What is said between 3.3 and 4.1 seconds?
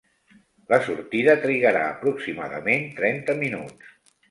minuts.